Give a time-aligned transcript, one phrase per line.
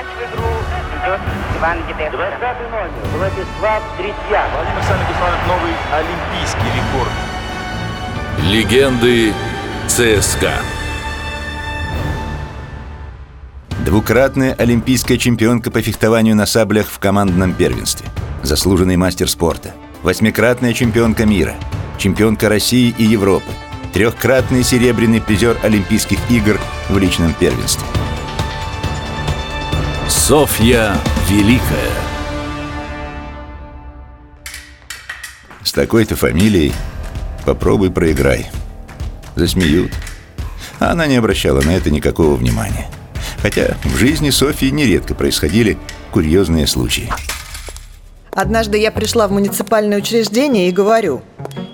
[0.00, 0.48] мяч в игру
[1.02, 1.20] идет
[1.58, 2.16] Иван Дедевко.
[2.16, 2.90] 20 номер.
[3.16, 4.48] Владислав Третьяк.
[4.54, 7.12] Владимир Александрович установит новый олимпийский рекорд.
[8.44, 9.34] Легенды
[9.88, 10.52] ЦСКА.
[13.84, 18.08] Двукратная олимпийская чемпионка по фехтованию на саблях в командном первенстве.
[18.42, 19.74] Заслуженный мастер спорта.
[20.02, 21.54] Восьмикратная чемпионка мира.
[21.98, 23.50] Чемпионка России и Европы.
[23.92, 26.58] Трехкратный серебряный призер Олимпийских игр
[26.88, 27.84] в личном первенстве.
[30.30, 30.94] Софья
[31.28, 31.90] Великая.
[35.64, 36.72] С такой-то фамилией
[37.44, 38.46] попробуй проиграй.
[39.34, 39.90] Засмеют.
[40.78, 42.86] А она не обращала на это никакого внимания.
[43.42, 45.76] Хотя в жизни Софьи нередко происходили
[46.12, 47.10] курьезные случаи.
[48.30, 51.22] Однажды я пришла в муниципальное учреждение и говорю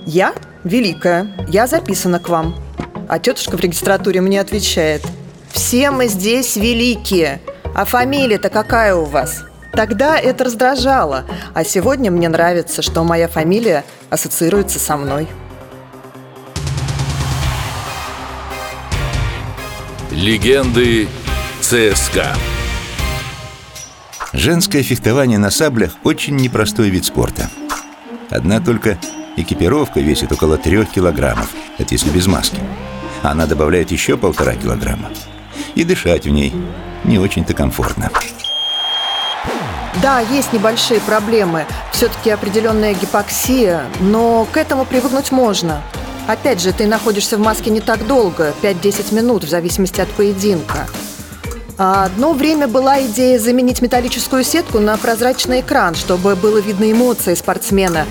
[0.06, 0.32] «Я
[0.64, 2.56] великая, я записана к вам».
[3.06, 5.02] А тетушка в регистратуре мне отвечает
[5.52, 7.42] «Все мы здесь великие,
[7.76, 13.84] а фамилия-то какая у вас?» Тогда это раздражало, а сегодня мне нравится, что моя фамилия
[14.08, 15.28] ассоциируется со мной.
[20.10, 21.08] Легенды
[21.60, 22.34] ЦСКА.
[24.32, 27.50] Женское фехтование на саблях– очень непростой вид спорта.
[28.30, 28.96] Одна только
[29.36, 32.56] экипировка весит около трех килограммов, это если без маски.
[33.22, 35.10] Она добавляет еще полтора килограмма.
[35.74, 36.54] И дышать в ней
[37.06, 38.10] не очень-то комфортно.
[40.02, 45.82] Да, есть небольшие проблемы, все-таки определенная гипоксия, но к этому привыкнуть можно.
[46.26, 50.86] Опять же, ты находишься в маске не так долго, 5-10 минут, в зависимости от поединка.
[51.78, 58.06] Одно время была идея заменить металлическую сетку на прозрачный экран, чтобы было видно эмоции спортсмена.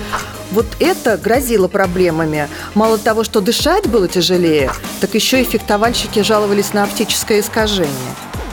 [0.52, 2.48] Вот это грозило проблемами.
[2.74, 7.90] Мало того, что дышать было тяжелее, так еще и фехтовальщики жаловались на оптическое искажение.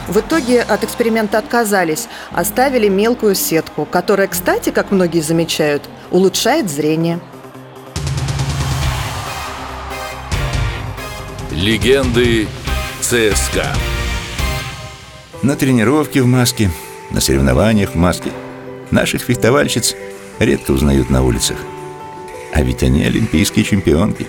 [0.08, 7.22] В итоге от эксперимента отказались, оставили мелкую сетку, которая, кстати, как многие замечают, улучшает зрение.
[11.52, 12.47] Легенды
[13.00, 13.68] ЦСКА.
[15.42, 16.69] На тренировке в маске,
[17.12, 18.31] на соревнованиях в маске.
[18.92, 19.96] Наших фехтовальщиц
[20.40, 21.58] редко узнают на улицах.
[22.53, 24.28] А ведь они олимпийские чемпионки.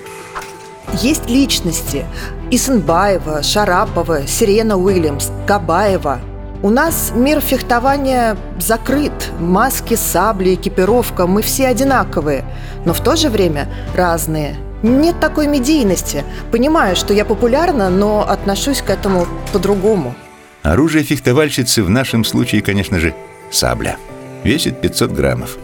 [0.93, 2.05] Есть личности–
[2.50, 6.21] Исенбаева, Шарапова, Сирена Уильямс, Габаева.
[6.62, 9.12] У нас мир фехтования закрыт.
[9.41, 12.45] Маски, сабли, экипировка– мы все одинаковые,
[12.84, 14.56] но в то же время разные.
[14.83, 16.25] Нет такой медийности.
[16.53, 20.15] Понимаю, что я популярна, но отношусь к этому по-другому.
[20.62, 23.15] Оружие фехтовальщицы в нашем случае, конечно же,
[23.51, 23.97] сабля.
[24.45, 25.56] Весит 500 граммов.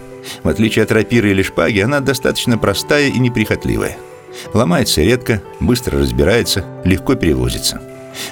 [0.42, 3.96] В отличие от рапиры или шпаги, она достаточно простая и неприхотливая.
[4.54, 7.80] Ломается редко, быстро разбирается, легко перевозится.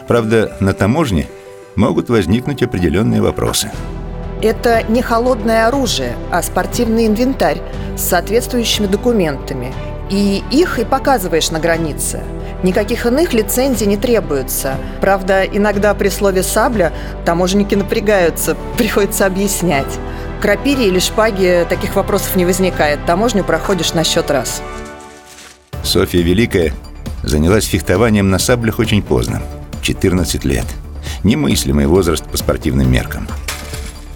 [0.07, 1.29] Правда, на таможне
[1.77, 3.71] могут возникнуть определенные вопросы.
[4.41, 7.61] Это не холодное оружие, а спортивный инвентарь
[7.97, 9.73] с соответствующими документами.
[10.11, 12.23] И их и показываешь на границе.
[12.63, 14.75] Никаких иных лицензий не требуется.
[15.01, 16.93] Правда, иногда при слове «сабля»
[17.25, 19.99] таможенники напрягаются, приходится объяснять.
[20.41, 23.05] К рапире или шпаге таких вопросов не возникает.
[23.07, 24.63] Таможню проходишь на счет раз.
[25.89, 26.75] Софья Великая
[27.23, 29.41] занялась фехтованием на саблях очень поздно.
[29.81, 30.67] 14 лет.
[31.25, 33.27] Немыслимый возраст по спортивным меркам.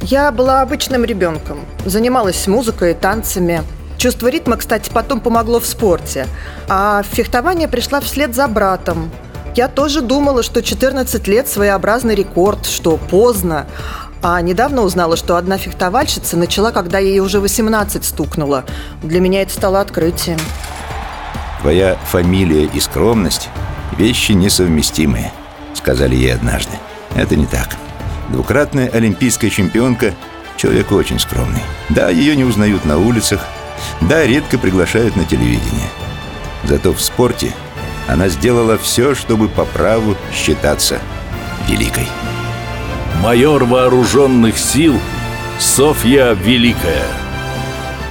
[0.03, 1.61] Я была обычным ребенком.
[1.87, 3.63] Занималась музыкой, танцами.
[3.97, 6.27] Чувство ритма, кстати, потом помогло в спорте.
[6.69, 9.11] А в фехтование пришла вслед за братом.
[9.57, 13.67] Я тоже думала, что 14 лет своеобразный рекорд, что поздно.
[14.23, 18.65] А недавно узнала, что одна фехтовальщица начала, когда ей уже 18 стукнуло.
[19.03, 20.39] Для меня это стало открытием.
[21.63, 23.49] Твоя фамилия и скромность–
[23.97, 25.33] вещи несовместимые,
[25.75, 26.73] сказали ей однажды.
[27.15, 27.77] Это не так.
[28.29, 30.13] Двукратная олимпийская чемпионка–
[30.57, 31.63] человек очень скромный.
[31.89, 33.41] Да, ее не узнают на улицах,
[34.01, 35.89] да, редко приглашают на телевидение.
[36.65, 37.53] Зато в спорте
[38.09, 40.99] она сделала все, чтобы по праву считаться
[41.69, 42.09] великой.
[43.21, 44.99] Майор вооруженных сил
[45.59, 47.07] Софья Великая.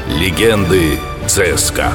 [0.07, 1.93] Легенды ЦСКА.